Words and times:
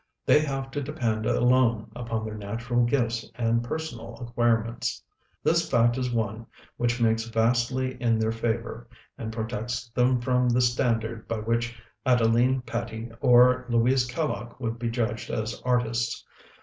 They 0.25 0.39
have 0.39 0.71
to 0.71 0.81
depend 0.81 1.27
alone 1.27 1.91
upon 1.95 2.25
their 2.25 2.33
natural 2.33 2.83
gifts 2.85 3.29
and 3.35 3.63
personal 3.63 4.15
acquirements. 4.19 5.03
This 5.43 5.69
fact 5.69 5.95
is 5.95 6.09
one 6.11 6.47
which 6.77 6.99
makes 6.99 7.25
vastly 7.25 8.01
in 8.01 8.17
their 8.17 8.31
favor, 8.31 8.87
and 9.15 9.31
protects 9.31 9.89
them 9.89 10.19
from 10.19 10.49
the 10.49 10.61
standard 10.61 11.27
by 11.27 11.37
which 11.37 11.79
Adeline 12.03 12.61
Patti 12.61 13.11
or 13.21 13.67
Louise 13.69 14.03
Kellogg 14.05 14.59
would 14.59 14.79
be 14.79 14.89
judged 14.89 15.29
as 15.29 15.61
artists. 15.63 16.25